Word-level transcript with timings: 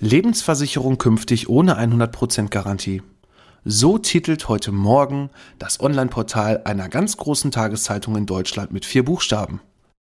Lebensversicherung 0.00 0.96
künftig 0.96 1.50
ohne 1.50 1.78
100% 1.78 2.48
Garantie. 2.48 3.02
So 3.66 3.98
titelt 3.98 4.48
heute 4.48 4.72
Morgen 4.72 5.28
das 5.58 5.78
Online-Portal 5.80 6.62
einer 6.64 6.88
ganz 6.88 7.18
großen 7.18 7.50
Tageszeitung 7.50 8.16
in 8.16 8.24
Deutschland 8.24 8.72
mit 8.72 8.86
vier 8.86 9.04
Buchstaben. 9.04 9.60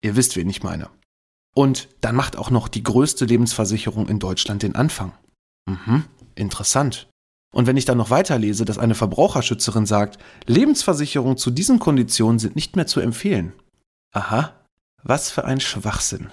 Ihr 0.02 0.14
wisst, 0.14 0.36
wen 0.36 0.48
ich 0.48 0.62
meine. 0.62 0.88
Und 1.56 1.88
dann 2.00 2.14
macht 2.14 2.36
auch 2.36 2.50
noch 2.50 2.68
die 2.68 2.84
größte 2.84 3.24
Lebensversicherung 3.24 4.08
in 4.08 4.20
Deutschland 4.20 4.62
den 4.62 4.76
Anfang. 4.76 5.12
Mhm, 5.66 6.04
interessant. 6.36 7.08
Und 7.52 7.66
wenn 7.66 7.76
ich 7.76 7.84
dann 7.84 7.98
noch 7.98 8.10
weiterlese, 8.10 8.64
dass 8.64 8.78
eine 8.78 8.94
Verbraucherschützerin 8.94 9.86
sagt, 9.86 10.18
Lebensversicherungen 10.46 11.36
zu 11.36 11.50
diesen 11.50 11.80
Konditionen 11.80 12.38
sind 12.38 12.54
nicht 12.54 12.76
mehr 12.76 12.86
zu 12.86 13.00
empfehlen. 13.00 13.54
Aha, 14.12 14.52
was 15.02 15.32
für 15.32 15.44
ein 15.44 15.58
Schwachsinn. 15.58 16.30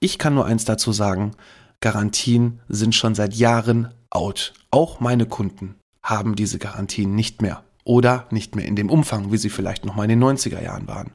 Ich 0.00 0.18
kann 0.18 0.34
nur 0.34 0.46
eins 0.46 0.64
dazu 0.64 0.92
sagen, 0.92 1.32
Garantien 1.80 2.60
sind 2.68 2.94
schon 2.94 3.14
seit 3.14 3.34
Jahren 3.34 3.94
out. 4.10 4.52
Auch 4.70 5.00
meine 5.00 5.26
Kunden 5.26 5.76
haben 6.02 6.34
diese 6.34 6.58
Garantien 6.58 7.14
nicht 7.14 7.40
mehr. 7.40 7.62
Oder 7.84 8.26
nicht 8.30 8.56
mehr 8.56 8.66
in 8.66 8.76
dem 8.76 8.90
Umfang, 8.90 9.32
wie 9.32 9.38
sie 9.38 9.48
vielleicht 9.48 9.86
noch 9.86 9.94
mal 9.94 10.04
in 10.04 10.20
den 10.20 10.22
90er 10.22 10.62
Jahren 10.62 10.88
waren. 10.88 11.12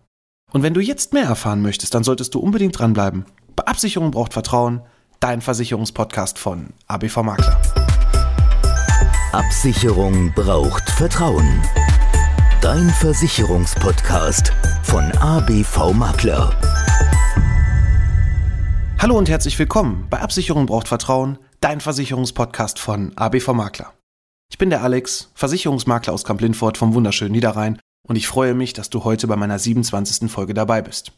Und 0.51 0.63
wenn 0.63 0.73
du 0.73 0.79
jetzt 0.79 1.13
mehr 1.13 1.25
erfahren 1.25 1.61
möchtest, 1.61 1.93
dann 1.93 2.03
solltest 2.03 2.33
du 2.33 2.39
unbedingt 2.39 2.77
dranbleiben. 2.79 3.25
Bei 3.55 3.65
Absicherung 3.65 4.11
braucht 4.11 4.33
Vertrauen, 4.33 4.81
dein 5.19 5.41
Versicherungspodcast 5.41 6.39
von 6.39 6.69
ABV 6.87 7.17
Makler. 7.23 7.61
Absicherung 9.33 10.31
braucht 10.33 10.89
Vertrauen. 10.89 11.61
Dein 12.61 12.89
Versicherungspodcast 12.89 14.53
von 14.83 15.11
ABV 15.17 15.93
Makler. 15.93 16.72
Hallo 19.03 19.17
und 19.17 19.27
herzlich 19.27 19.59
willkommen 19.59 20.07
bei 20.09 20.21
Absicherung 20.21 20.65
braucht 20.65 20.87
Vertrauen, 20.87 21.37
dein 21.59 21.81
Versicherungspodcast 21.81 22.79
von 22.79 23.11
ABV 23.17 23.49
Makler. 23.49 23.91
Ich 24.49 24.57
bin 24.57 24.69
der 24.69 24.81
Alex, 24.81 25.29
Versicherungsmakler 25.33 26.13
aus 26.13 26.23
Kamp-Lindfort 26.23 26.77
vom 26.77 26.93
wunderschönen 26.93 27.33
Niederrhein 27.33 27.79
und 28.07 28.15
ich 28.15 28.29
freue 28.29 28.53
mich, 28.53 28.71
dass 28.71 28.89
du 28.89 29.03
heute 29.03 29.27
bei 29.27 29.35
meiner 29.35 29.59
27. 29.59 30.31
Folge 30.31 30.53
dabei 30.53 30.81
bist. 30.81 31.11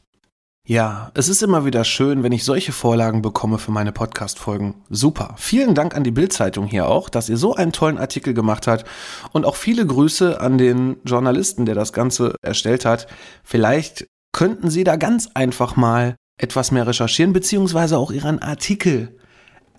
Ja, 0.68 1.12
es 1.14 1.30
ist 1.30 1.44
immer 1.44 1.64
wieder 1.66 1.84
schön, 1.84 2.24
wenn 2.24 2.32
ich 2.32 2.44
solche 2.44 2.72
Vorlagen 2.72 3.22
bekomme 3.22 3.60
für 3.60 3.70
meine 3.70 3.92
Podcast-Folgen. 3.92 4.82
Super. 4.90 5.36
Vielen 5.38 5.76
Dank 5.76 5.96
an 5.96 6.04
die 6.04 6.10
Bild-Zeitung 6.10 6.66
hier 6.66 6.88
auch, 6.88 7.08
dass 7.08 7.30
ihr 7.30 7.38
so 7.38 7.54
einen 7.54 7.72
tollen 7.72 8.00
Artikel 8.00 8.34
gemacht 8.34 8.66
habt. 8.66 8.86
Und 9.32 9.46
auch 9.46 9.58
viele 9.58 9.86
Grüße 9.86 10.42
an 10.42 10.58
den 10.58 10.98
Journalisten, 11.06 11.68
der 11.68 11.76
das 11.76 11.94
Ganze 11.94 12.34
erstellt 12.42 12.84
hat. 12.84 13.06
Vielleicht 13.44 14.08
könnten 14.32 14.72
Sie 14.72 14.84
da 14.84 14.96
ganz 14.96 15.30
einfach 15.36 15.76
mal 15.76 16.16
etwas 16.38 16.72
mehr 16.72 16.88
recherchieren, 16.88 17.34
beziehungsweise 17.34 17.98
auch 17.98 18.12
Ihren 18.12 18.40
Artikel 18.40 19.18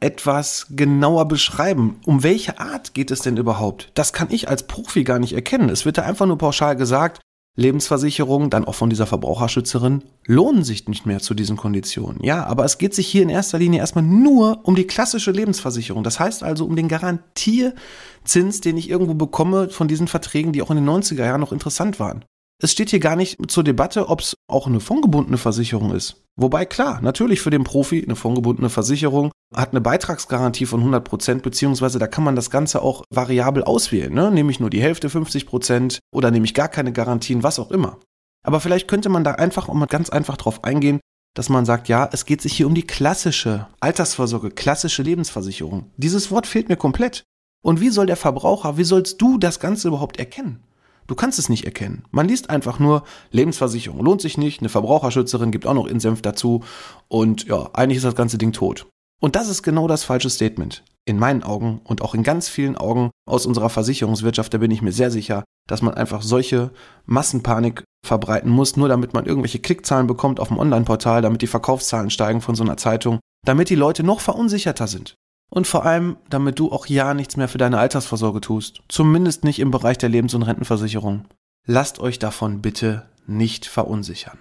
etwas 0.01 0.67
genauer 0.71 1.27
beschreiben. 1.29 2.01
Um 2.05 2.23
welche 2.23 2.61
Art 2.61 2.95
geht 2.95 3.11
es 3.11 3.21
denn 3.21 3.37
überhaupt? 3.37 3.91
Das 3.95 4.13
kann 4.13 4.29
ich 4.31 4.49
als 4.49 4.67
Profi 4.67 5.05
gar 5.05 5.19
nicht 5.19 5.33
erkennen. 5.33 5.69
Es 5.69 5.85
wird 5.85 5.99
da 5.99 6.03
einfach 6.03 6.27
nur 6.27 6.39
pauschal 6.39 6.77
gesagt, 6.77 7.21
Lebensversicherungen, 7.59 8.51
dann 8.51 8.67
auch 8.67 8.75
von 8.75 8.91
dieser 8.91 9.07
Verbraucherschützerin, 9.07 10.03
lohnen 10.27 10.63
sich 10.63 10.87
nicht 10.89 11.07
mehr 11.07 11.21
zu 11.21 11.33
diesen 11.33 11.57
Konditionen. 11.57 12.23
Ja, 12.23 12.45
aber 12.45 12.67
es 12.67 12.77
geht 12.77 12.95
sich 12.95 13.07
hier 13.07 13.23
in 13.23 13.31
erster 13.31 13.59
Linie 13.59 13.81
erstmal 13.81 14.05
nur 14.05 14.61
um 14.65 14.75
die 14.77 14.87
klassische 14.87 15.31
Lebensversicherung. 15.31 16.05
Das 16.05 16.21
heißt 16.21 16.43
also 16.43 16.67
um 16.67 16.77
den 16.77 16.89
Garantierzins, 16.89 18.61
den 18.61 18.77
ich 18.77 18.91
irgendwo 18.91 19.15
bekomme 19.15 19.71
von 19.71 19.89
diesen 19.89 20.07
Verträgen, 20.07 20.53
die 20.53 20.61
auch 20.61 20.71
in 20.71 20.77
den 20.77 20.89
90er 20.89 21.25
Jahren 21.25 21.41
noch 21.41 21.53
interessant 21.53 21.99
waren. 21.99 22.25
Es 22.63 22.73
steht 22.73 22.89
hier 22.89 23.01
gar 23.01 23.17
nicht 23.17 23.39
zur 23.51 23.65
Debatte, 23.65 24.09
ob 24.09 24.21
es 24.21 24.35
auch 24.49 24.67
eine 24.67 24.81
fondgebundene 24.81 25.37
Versicherung 25.37 25.93
ist. 25.93 26.23
Wobei 26.37 26.65
klar, 26.65 27.01
natürlich 27.03 27.43
für 27.43 27.51
den 27.51 27.65
Profi 27.65 28.03
eine 28.03 28.17
fondgebundene 28.17 28.71
Versicherung 28.71 29.31
hat 29.55 29.71
eine 29.71 29.83
Beitragsgarantie 29.83 30.65
von 30.65 30.81
100 30.81 31.05
Prozent, 31.05 31.43
beziehungsweise 31.43 31.99
da 31.99 32.07
kann 32.07 32.25
man 32.25 32.35
das 32.35 32.51
Ganze 32.51 32.81
auch 32.81 33.05
variabel 33.11 33.63
auswählen. 33.63 34.13
Ne? 34.13 34.31
Nehme 34.31 34.51
ich 34.51 34.61
nur 34.61 34.71
die 34.71 34.81
Hälfte 34.81 35.11
50 35.11 35.47
Prozent 35.47 35.99
oder 36.13 36.31
nehme 36.31 36.47
ich 36.47 36.55
gar 36.55 36.69
keine 36.69 36.93
Garantien, 36.93 37.43
was 37.43 37.59
auch 37.59 37.71
immer. 37.71 37.99
Aber 38.43 38.61
vielleicht 38.61 38.89
könnte 38.89 39.11
man 39.11 39.25
da 39.25 39.33
einfach 39.33 39.69
auch 39.69 39.75
mal 39.75 39.87
ganz 39.87 40.09
einfach 40.09 40.37
drauf 40.39 40.65
eingehen, 40.65 41.01
dass 41.35 41.51
man 41.51 41.67
sagt, 41.67 41.89
ja, 41.89 42.09
es 42.11 42.25
geht 42.25 42.41
sich 42.41 42.55
hier 42.55 42.67
um 42.67 42.75
die 42.75 42.87
klassische 42.87 43.67
Altersvorsorge, 43.81 44.51
klassische 44.51 45.03
Lebensversicherung. 45.03 45.91
Dieses 45.99 46.31
Wort 46.31 46.47
fehlt 46.47 46.71
mir 46.71 46.77
komplett. 46.77 47.25
Und 47.63 47.81
wie 47.81 47.91
soll 47.91 48.07
der 48.07 48.17
Verbraucher, 48.17 48.79
wie 48.79 48.85
sollst 48.85 49.21
du 49.21 49.37
das 49.37 49.61
Ganze 49.61 49.89
überhaupt 49.89 50.19
erkennen? 50.19 50.63
Du 51.07 51.15
kannst 51.15 51.39
es 51.39 51.49
nicht 51.49 51.65
erkennen. 51.65 52.05
Man 52.11 52.29
liest 52.29 52.51
einfach 52.51 52.79
nur, 52.79 53.05
Lebensversicherung 53.31 54.05
lohnt 54.05 54.21
sich 54.21 54.39
nicht, 54.39 54.61
eine 54.61 54.69
Verbraucherschützerin 54.69 55.51
gibt 55.51 55.67
auch 55.67 55.75
noch 55.75 55.87
Insenf 55.87 56.23
dazu 56.23 56.65
und 57.09 57.47
ja, 57.47 57.71
eigentlich 57.73 57.99
ist 57.99 58.05
das 58.05 58.15
ganze 58.15 58.39
Ding 58.39 58.53
tot. 58.53 58.87
Und 59.21 59.37
das 59.37 59.49
ist 59.49 59.63
genau 59.63 59.89
das 59.89 60.05
falsche 60.05 60.31
Statement. 60.31 60.85
In 61.07 61.19
meinen 61.19 61.43
Augen 61.43 61.81
und 61.85 62.03
auch 62.03 62.15
in 62.15 62.23
ganz 62.23 62.49
vielen 62.49 62.77
Augen 62.77 63.11
aus 63.27 63.47
unserer 63.47 63.71
Versicherungswirtschaft, 63.71 64.53
da 64.53 64.59
bin 64.59 64.71
ich 64.71 64.83
mir 64.83 64.93
sehr 64.93 65.11
sicher, 65.11 65.45
dass 65.69 65.81
man 65.81 65.95
einfach 65.95 66.23
solche 66.23 66.73
Massenpanik 67.07 67.85
verbreiten 68.05 68.51
muss, 68.51 68.77
nur 68.77 68.89
damit 68.89 69.15
man 69.15 69.25
irgendwelche 69.25 69.61
Klickzahlen 69.61 70.07
bekommt 70.07 70.41
auf 70.41 70.49
dem 70.49 70.59
Online-Portal, 70.59 71.23
damit 71.23 71.43
die 71.43 71.47
Verkaufszahlen 71.47 72.11
steigen 72.11 72.41
von 72.41 72.57
so 72.57 72.65
einer 72.65 72.77
Zeitung, 72.77 73.21
damit 73.45 73.71
die 73.71 73.77
Leute 73.77 74.03
noch 74.03 74.21
verunsicherter 74.21 74.87
sind. 74.89 75.15
Und 75.51 75.67
vor 75.67 75.87
allem, 75.87 76.17
damit 76.29 76.59
du 76.59 76.73
auch 76.73 76.87
ja 76.87 77.15
nichts 77.15 77.37
mehr 77.37 77.49
für 77.49 77.59
deine 77.59 77.79
Altersvorsorge 77.79 78.41
tust. 78.41 78.83
Zumindest 78.89 79.45
nicht 79.45 79.59
im 79.59 79.71
Bereich 79.71 79.99
der 79.99 80.09
Lebens- 80.09 80.35
und 80.35 80.43
Rentenversicherung. 80.43 81.25
Lasst 81.67 81.99
euch 82.01 82.19
davon 82.19 82.63
bitte 82.63 83.09
nicht 83.27 83.67
verunsichern. 83.67 84.39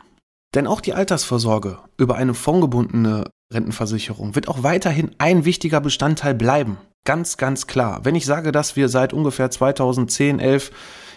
Denn 0.54 0.68
auch 0.68 0.82
die 0.82 0.94
Altersvorsorge 0.94 1.80
über 1.98 2.16
eine 2.16 2.34
fondgebundene 2.34 3.30
Rentenversicherung 3.54 4.36
wird 4.36 4.48
auch 4.48 4.64
weiterhin 4.64 5.12
ein 5.18 5.46
wichtiger 5.46 5.82
Bestandteil 5.82 6.34
bleiben. 6.34 6.78
Ganz, 7.06 7.38
ganz 7.38 7.68
klar. 7.68 8.02
Wenn 8.04 8.16
ich 8.16 8.26
sage, 8.26 8.52
dass 8.52 8.76
wir 8.76 8.90
seit 8.90 9.14
ungefähr 9.14 9.52
2010, 9.52 10.40
11 10.40 10.72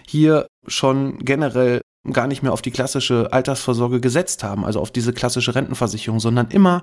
hier 0.06 0.46
schon 0.66 1.18
generell 1.18 1.80
gar 2.12 2.26
nicht 2.26 2.42
mehr 2.42 2.52
auf 2.52 2.62
die 2.62 2.70
klassische 2.70 3.32
Altersvorsorge 3.32 4.00
gesetzt 4.00 4.42
haben, 4.42 4.64
also 4.64 4.80
auf 4.80 4.90
diese 4.90 5.12
klassische 5.12 5.54
Rentenversicherung, 5.54 6.20
sondern 6.20 6.48
immer 6.50 6.82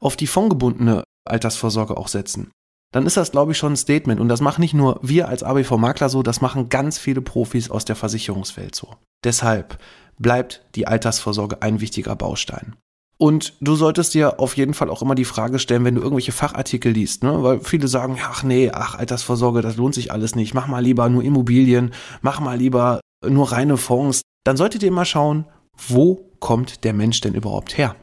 auf 0.00 0.16
die 0.16 0.26
fondgebundene 0.26 1.04
Altersvorsorge 1.26 1.96
auch 1.96 2.08
setzen, 2.08 2.50
dann 2.92 3.06
ist 3.06 3.16
das, 3.16 3.32
glaube 3.32 3.52
ich, 3.52 3.58
schon 3.58 3.72
ein 3.72 3.76
Statement. 3.76 4.20
Und 4.20 4.28
das 4.28 4.40
machen 4.40 4.60
nicht 4.60 4.74
nur 4.74 5.00
wir 5.02 5.28
als 5.28 5.42
ABV-Makler 5.42 6.08
so, 6.08 6.22
das 6.22 6.40
machen 6.40 6.68
ganz 6.68 6.96
viele 6.96 7.22
Profis 7.22 7.68
aus 7.68 7.84
der 7.84 7.96
Versicherungswelt 7.96 8.74
so. 8.74 8.94
Deshalb 9.24 9.78
bleibt 10.16 10.64
die 10.76 10.86
Altersvorsorge 10.86 11.60
ein 11.60 11.80
wichtiger 11.80 12.14
Baustein. 12.14 12.76
Und 13.18 13.54
du 13.60 13.74
solltest 13.74 14.14
dir 14.14 14.38
auf 14.38 14.56
jeden 14.56 14.74
Fall 14.74 14.90
auch 14.90 15.02
immer 15.02 15.14
die 15.14 15.24
Frage 15.24 15.58
stellen, 15.58 15.84
wenn 15.84 15.94
du 15.94 16.02
irgendwelche 16.02 16.32
Fachartikel 16.32 16.92
liest, 16.92 17.22
ne? 17.22 17.42
weil 17.42 17.60
viele 17.60 17.88
sagen, 17.88 18.18
ach 18.22 18.42
nee, 18.42 18.70
ach 18.72 18.96
Altersvorsorge, 18.96 19.62
das 19.62 19.76
lohnt 19.76 19.94
sich 19.94 20.12
alles 20.12 20.34
nicht, 20.34 20.54
mach 20.54 20.66
mal 20.66 20.82
lieber 20.82 21.08
nur 21.08 21.22
Immobilien, 21.22 21.94
mach 22.22 22.40
mal 22.40 22.58
lieber 22.58 23.00
nur 23.26 23.50
reine 23.50 23.76
Fonds. 23.76 24.22
Dann 24.44 24.56
solltet 24.56 24.82
ihr 24.82 24.88
immer 24.88 25.04
schauen, 25.04 25.46
wo 25.88 26.30
kommt 26.38 26.84
der 26.84 26.92
Mensch 26.92 27.20
denn 27.20 27.34
überhaupt 27.34 27.78
her? 27.78 27.96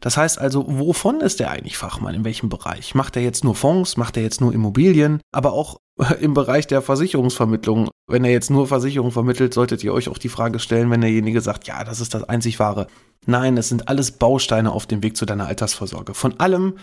Das 0.00 0.16
heißt 0.16 0.38
also, 0.38 0.64
wovon 0.68 1.20
ist 1.20 1.40
er 1.40 1.50
eigentlich 1.50 1.78
Fachmann? 1.78 2.14
In 2.14 2.24
welchem 2.24 2.48
Bereich? 2.48 2.94
Macht 2.94 3.16
er 3.16 3.22
jetzt 3.22 3.44
nur 3.44 3.54
Fonds? 3.54 3.96
Macht 3.96 4.16
er 4.16 4.22
jetzt 4.22 4.40
nur 4.40 4.52
Immobilien? 4.52 5.20
Aber 5.32 5.52
auch 5.52 5.78
im 6.20 6.34
Bereich 6.34 6.66
der 6.66 6.82
Versicherungsvermittlung. 6.82 7.88
Wenn 8.06 8.24
er 8.24 8.32
jetzt 8.32 8.50
nur 8.50 8.66
Versicherung 8.66 9.10
vermittelt, 9.10 9.54
solltet 9.54 9.82
ihr 9.84 9.92
euch 9.92 10.08
auch 10.08 10.18
die 10.18 10.28
Frage 10.28 10.58
stellen, 10.58 10.90
wenn 10.90 11.00
derjenige 11.00 11.40
sagt, 11.40 11.66
ja, 11.66 11.84
das 11.84 12.00
ist 12.00 12.14
das 12.14 12.24
einzig 12.24 12.58
wahre. 12.58 12.86
Nein, 13.26 13.56
es 13.56 13.70
sind 13.70 13.88
alles 13.88 14.12
Bausteine 14.12 14.72
auf 14.72 14.86
dem 14.86 15.02
Weg 15.02 15.16
zu 15.16 15.24
deiner 15.24 15.46
Altersvorsorge. 15.46 16.12
Von 16.12 16.38
allem 16.40 16.74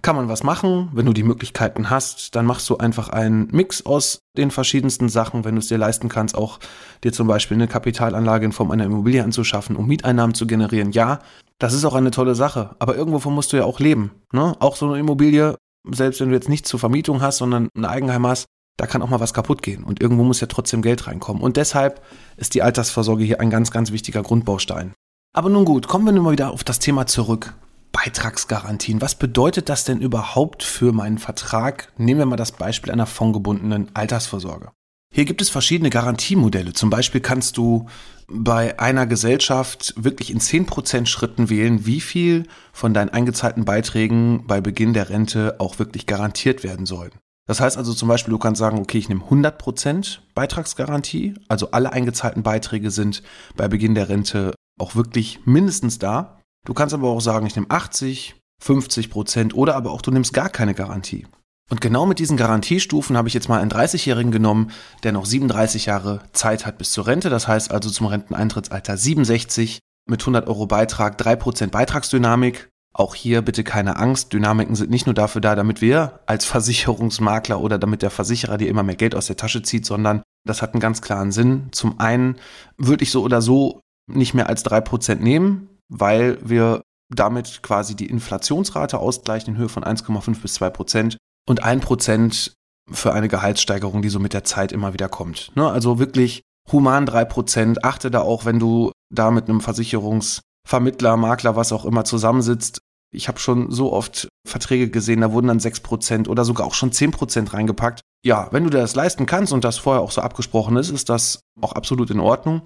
kann 0.00 0.14
man 0.14 0.28
was 0.28 0.44
machen. 0.44 0.90
Wenn 0.92 1.06
du 1.06 1.12
die 1.12 1.24
Möglichkeiten 1.24 1.90
hast, 1.90 2.36
dann 2.36 2.46
machst 2.46 2.70
du 2.70 2.76
einfach 2.76 3.08
einen 3.08 3.48
Mix 3.50 3.84
aus 3.84 4.20
den 4.36 4.52
verschiedensten 4.52 5.08
Sachen, 5.08 5.44
wenn 5.44 5.56
du 5.56 5.58
es 5.58 5.66
dir 5.66 5.78
leisten 5.78 6.08
kannst, 6.08 6.36
auch 6.36 6.60
dir 7.02 7.12
zum 7.12 7.26
Beispiel 7.26 7.56
eine 7.56 7.66
Kapitalanlage 7.66 8.44
in 8.44 8.52
Form 8.52 8.70
einer 8.70 8.84
Immobilie 8.84 9.24
anzuschaffen, 9.24 9.74
um 9.74 9.88
Mieteinnahmen 9.88 10.34
zu 10.34 10.46
generieren. 10.46 10.92
Ja, 10.92 11.18
das 11.58 11.72
ist 11.72 11.84
auch 11.84 11.94
eine 11.94 12.12
tolle 12.12 12.36
Sache, 12.36 12.76
aber 12.78 12.94
irgendwovon 12.94 13.34
musst 13.34 13.52
du 13.52 13.56
ja 13.56 13.64
auch 13.64 13.80
leben. 13.80 14.12
Ne? 14.32 14.54
Auch 14.60 14.76
so 14.76 14.86
eine 14.86 15.00
Immobilie 15.00 15.56
selbst 15.90 16.20
wenn 16.20 16.28
du 16.28 16.34
jetzt 16.34 16.48
nichts 16.48 16.68
zur 16.68 16.80
Vermietung 16.80 17.20
hast, 17.20 17.38
sondern 17.38 17.68
ein 17.76 17.84
Eigenheim 17.84 18.26
hast, 18.26 18.46
da 18.78 18.86
kann 18.86 19.02
auch 19.02 19.10
mal 19.10 19.20
was 19.20 19.34
kaputt 19.34 19.60
gehen. 19.60 19.84
Und 19.84 20.00
irgendwo 20.00 20.22
muss 20.22 20.40
ja 20.40 20.46
trotzdem 20.46 20.80
Geld 20.80 21.06
reinkommen. 21.06 21.42
Und 21.42 21.58
deshalb 21.58 22.00
ist 22.36 22.54
die 22.54 22.62
Altersvorsorge 22.62 23.24
hier 23.24 23.40
ein 23.40 23.50
ganz, 23.50 23.70
ganz 23.70 23.90
wichtiger 23.90 24.22
Grundbaustein. 24.22 24.94
Aber 25.34 25.50
nun 25.50 25.64
gut, 25.64 25.88
kommen 25.88 26.06
wir 26.06 26.12
nun 26.12 26.24
mal 26.24 26.32
wieder 26.32 26.52
auf 26.52 26.64
das 26.64 26.78
Thema 26.78 27.06
zurück. 27.06 27.54
Beitragsgarantien. 27.92 29.00
Was 29.00 29.16
bedeutet 29.16 29.68
das 29.68 29.84
denn 29.84 30.00
überhaupt 30.00 30.62
für 30.62 30.92
meinen 30.92 31.18
Vertrag? 31.18 31.92
Nehmen 31.98 32.20
wir 32.20 32.26
mal 32.26 32.36
das 32.36 32.52
Beispiel 32.52 32.92
einer 32.92 33.06
fondgebundenen 33.06 33.90
Altersvorsorge. 33.94 34.70
Hier 35.12 35.24
gibt 35.24 35.42
es 35.42 35.50
verschiedene 35.50 35.90
Garantiemodelle. 35.90 36.72
Zum 36.72 36.90
Beispiel 36.90 37.20
kannst 37.20 37.56
du 37.56 37.86
bei 38.28 38.78
einer 38.78 39.06
Gesellschaft 39.06 39.94
wirklich 39.96 40.30
in 40.30 40.38
10% 40.38 41.06
Schritten 41.06 41.50
wählen, 41.50 41.86
wie 41.86 42.00
viel 42.00 42.46
von 42.72 42.94
deinen 42.94 43.08
eingezahlten 43.08 43.64
Beiträgen 43.64 44.46
bei 44.46 44.60
Beginn 44.60 44.92
der 44.92 45.08
Rente 45.08 45.56
auch 45.58 45.78
wirklich 45.80 46.06
garantiert 46.06 46.62
werden 46.62 46.86
sollen. 46.86 47.12
Das 47.48 47.60
heißt 47.60 47.78
also 47.78 47.94
zum 47.94 48.08
Beispiel, 48.08 48.30
du 48.30 48.38
kannst 48.38 48.58
sagen, 48.58 48.78
okay, 48.78 48.98
ich 48.98 49.08
nehme 49.08 49.24
100% 49.24 50.18
Beitragsgarantie, 50.34 51.34
also 51.48 51.70
alle 51.70 51.92
eingezahlten 51.92 52.42
Beiträge 52.42 52.90
sind 52.90 53.22
bei 53.56 53.68
Beginn 53.68 53.94
der 53.94 54.10
Rente 54.10 54.54
auch 54.78 54.94
wirklich 54.94 55.40
mindestens 55.46 55.98
da. 55.98 56.40
Du 56.66 56.74
kannst 56.74 56.94
aber 56.94 57.08
auch 57.08 57.22
sagen, 57.22 57.46
ich 57.46 57.56
nehme 57.56 57.70
80, 57.70 58.36
50% 58.62 59.54
oder 59.54 59.76
aber 59.76 59.92
auch 59.92 60.02
du 60.02 60.10
nimmst 60.10 60.34
gar 60.34 60.50
keine 60.50 60.74
Garantie. 60.74 61.26
Und 61.70 61.80
genau 61.80 62.04
mit 62.04 62.18
diesen 62.18 62.36
Garantiestufen 62.36 63.16
habe 63.16 63.28
ich 63.28 63.34
jetzt 63.34 63.48
mal 63.48 63.60
einen 63.60 63.70
30-Jährigen 63.70 64.30
genommen, 64.30 64.70
der 65.02 65.12
noch 65.12 65.24
37 65.24 65.86
Jahre 65.86 66.20
Zeit 66.32 66.66
hat 66.66 66.76
bis 66.76 66.92
zur 66.92 67.06
Rente. 67.06 67.30
Das 67.30 67.48
heißt 67.48 67.70
also 67.70 67.88
zum 67.88 68.06
Renteneintrittsalter 68.06 68.96
67 68.96 69.78
mit 70.06 70.20
100 70.20 70.48
Euro 70.48 70.66
Beitrag, 70.66 71.18
3% 71.18 71.68
Beitragsdynamik. 71.68 72.68
Auch 72.98 73.14
hier 73.14 73.42
bitte 73.42 73.62
keine 73.62 73.96
Angst. 73.96 74.32
Dynamiken 74.32 74.74
sind 74.74 74.90
nicht 74.90 75.06
nur 75.06 75.14
dafür 75.14 75.40
da, 75.40 75.54
damit 75.54 75.80
wir 75.80 76.18
als 76.26 76.44
Versicherungsmakler 76.44 77.60
oder 77.60 77.78
damit 77.78 78.02
der 78.02 78.10
Versicherer 78.10 78.58
dir 78.58 78.68
immer 78.68 78.82
mehr 78.82 78.96
Geld 78.96 79.14
aus 79.14 79.26
der 79.26 79.36
Tasche 79.36 79.62
zieht, 79.62 79.86
sondern 79.86 80.22
das 80.44 80.62
hat 80.62 80.74
einen 80.74 80.80
ganz 80.80 81.00
klaren 81.00 81.30
Sinn. 81.30 81.68
Zum 81.70 82.00
einen 82.00 82.38
würde 82.76 83.04
ich 83.04 83.12
so 83.12 83.22
oder 83.22 83.40
so 83.40 83.82
nicht 84.10 84.34
mehr 84.34 84.48
als 84.48 84.64
3% 84.64 85.16
nehmen, 85.16 85.68
weil 85.88 86.38
wir 86.42 86.82
damit 87.14 87.62
quasi 87.62 87.94
die 87.94 88.06
Inflationsrate 88.06 88.98
ausgleichen 88.98 89.54
in 89.54 89.60
Höhe 89.60 89.68
von 89.68 89.84
1,5 89.84 90.42
bis 90.42 90.54
2 90.54 90.70
Prozent 90.70 91.18
und 91.46 91.62
ein 91.62 91.78
Prozent 91.78 92.54
für 92.90 93.12
eine 93.12 93.28
Gehaltssteigerung, 93.28 94.02
die 94.02 94.08
so 94.08 94.18
mit 94.18 94.32
der 94.32 94.42
Zeit 94.42 94.72
immer 94.72 94.92
wieder 94.92 95.08
kommt. 95.08 95.52
Ne? 95.54 95.70
Also 95.70 96.00
wirklich 96.00 96.42
human 96.72 97.06
drei 97.06 97.24
Prozent. 97.24 97.84
Achte 97.84 98.10
da 98.10 98.22
auch, 98.22 98.44
wenn 98.44 98.58
du 98.58 98.90
da 99.14 99.30
mit 99.30 99.48
einem 99.48 99.60
Versicherungsvermittler, 99.60 101.16
Makler, 101.16 101.54
was 101.54 101.72
auch 101.72 101.84
immer 101.84 102.04
zusammensitzt, 102.04 102.80
ich 103.10 103.28
habe 103.28 103.38
schon 103.38 103.70
so 103.70 103.92
oft 103.92 104.28
Verträge 104.46 104.88
gesehen, 104.90 105.20
da 105.20 105.32
wurden 105.32 105.48
dann 105.48 105.60
6% 105.60 106.28
oder 106.28 106.44
sogar 106.44 106.66
auch 106.66 106.74
schon 106.74 106.90
10% 106.90 107.52
reingepackt. 107.52 108.00
Ja, 108.24 108.48
wenn 108.50 108.64
du 108.64 108.70
dir 108.70 108.78
das 108.78 108.96
leisten 108.96 109.26
kannst 109.26 109.52
und 109.52 109.64
das 109.64 109.78
vorher 109.78 110.02
auch 110.02 110.10
so 110.10 110.20
abgesprochen 110.20 110.76
ist, 110.76 110.90
ist 110.90 111.08
das 111.08 111.40
auch 111.60 111.72
absolut 111.72 112.10
in 112.10 112.18
Ordnung. 112.18 112.62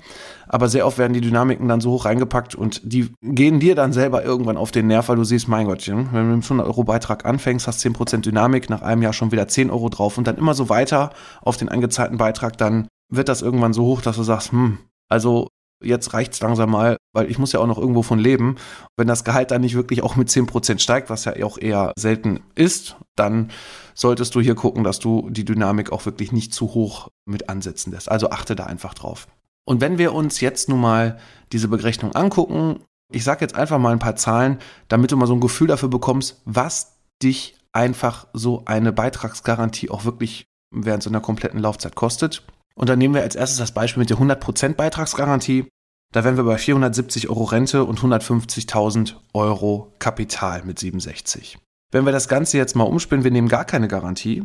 Aber 0.49 0.69
sehr 0.69 0.87
oft 0.87 0.99
werden 0.99 1.13
die 1.13 1.21
Dynamiken 1.21 1.69
dann 1.69 1.81
so 1.81 1.91
hoch 1.91 2.07
reingepackt 2.07 2.55
und 2.55 2.81
die 2.85 3.13
gehen 3.23 3.61
dir 3.61 3.75
dann 3.75 3.93
selber 3.93 4.25
irgendwann 4.25 4.57
auf 4.57 4.71
den 4.71 4.87
Nerv, 4.87 5.09
weil 5.09 5.17
du 5.17 5.25
siehst, 5.25 5.49
mein 5.49 5.67
Gottchen, 5.67 6.09
wenn 6.13 6.23
du 6.23 6.25
mit 6.25 6.33
einem 6.33 6.43
100 6.43 6.67
Euro 6.67 6.85
Beitrag 6.85 7.27
anfängst, 7.27 7.67
hast 7.67 7.85
10% 7.85 8.23
Dynamik, 8.23 8.71
nach 8.71 8.83
einem 8.83 9.03
Jahr 9.03 9.13
schon 9.13 9.31
wieder 9.31 9.47
10 9.47 9.71
Euro 9.71 9.91
drauf 9.91 10.17
und 10.17 10.27
dann 10.27 10.39
immer 10.39 10.55
so 10.55 10.69
weiter 10.69 11.11
auf 11.43 11.57
den 11.57 11.69
eingezahlten 11.69 12.17
Beitrag, 12.17 12.57
dann 12.57 12.89
wird 13.11 13.29
das 13.29 13.43
irgendwann 13.43 13.75
so 13.75 13.85
hoch, 13.85 14.01
dass 14.01 14.17
du 14.17 14.23
sagst, 14.23 14.53
hm, 14.53 14.79
also 15.09 15.49
jetzt 15.83 16.15
reicht's 16.15 16.41
langsam 16.41 16.71
mal, 16.71 16.97
weil 17.13 17.31
ich 17.31 17.39
muss 17.39 17.53
ja 17.53 17.61
auch 17.61 17.67
noch 17.67 17.79
irgendwo 17.79 18.03
von 18.03 18.19
leben. 18.19 18.57
Wenn 18.97 19.07
das 19.07 19.25
Gehalt 19.25 19.51
dann 19.51 19.61
nicht 19.61 19.75
wirklich 19.75 20.03
auch 20.03 20.17
mit 20.17 20.29
10% 20.29 20.79
steigt, 20.79 21.11
was 21.11 21.25
ja 21.25 21.35
auch 21.45 21.59
eher 21.59 21.93
selten 21.97 22.41
ist, 22.55 22.97
dann 23.17 23.51
solltest 23.95 24.35
du 24.35 24.41
hier 24.41 24.55
gucken, 24.55 24.85
dass 24.85 24.99
du 24.99 25.29
die 25.31 25.45
Dynamik 25.45 25.93
auch 25.93 26.07
wirklich 26.07 26.33
nicht 26.33 26.55
zu 26.55 26.75
hoch 26.75 27.09
mit 27.27 27.49
ansetzen 27.49 27.93
lässt. 27.93 28.11
Also 28.11 28.31
achte 28.31 28.57
da 28.57 28.65
einfach 28.65 28.95
drauf. 28.95 29.29
Und 29.65 29.81
wenn 29.81 29.99
wir 29.99 30.13
uns 30.13 30.41
jetzt 30.41 30.69
nun 30.69 30.81
mal 30.81 31.19
diese 31.53 31.69
Berechnung 31.69 32.15
angucken, 32.15 32.81
ich 33.13 33.25
sage 33.25 33.43
jetzt 33.43 33.55
einfach 33.55 33.79
mal 33.79 33.93
ein 33.93 33.99
paar 33.99 34.17
Zahlen, 34.17 34.59
damit 34.89 35.13
du 35.13 35.17
mal 35.17 35.27
so 35.27 35.35
ein 35.35 35.41
Gefühl 35.41 35.69
dafür 35.69 35.89
bekommst, 35.89 36.41
was 36.45 36.97
dich 37.23 37.57
einfach 37.73 38.27
so 38.33 38.63
eine 38.65 38.93
Beitragsgarantie 38.93 39.91
auch 39.91 40.05
wirklich 40.05 40.47
während 40.75 41.03
so 41.03 41.11
einer 41.11 41.21
kompletten 41.21 41.61
Laufzeit 41.61 41.95
kostet. 41.95 42.43
Und 42.75 42.89
dann 42.89 42.99
nehmen 42.99 43.15
wir 43.15 43.23
als 43.23 43.37
erstes 43.37 43.59
das 43.59 43.73
Beispiel 43.73 44.01
mit 44.01 44.11
der 44.11 44.19
100% 44.19 44.75
Beitragsgarantie. 44.75 45.69
Da 46.13 46.25
wären 46.25 46.37
wir 46.37 46.45
bei 46.45 46.59
470 46.59 47.29
Euro 47.29 47.45
Rente 47.45 47.85
und 47.85 47.99
150.000 48.01 49.15
Euro 49.33 49.93
Kapital 49.99 50.63
mit 50.65 50.79
67. 50.79 51.59
Wenn 51.91 52.05
wir 52.05 52.13
das 52.13 52.29
Ganze 52.29 52.59
jetzt 52.59 52.77
mal 52.77 52.85
umspinnen, 52.85 53.25
wir 53.25 53.31
nehmen 53.31 53.49
gar 53.49 53.65
keine 53.65 53.89
Garantie, 53.89 54.45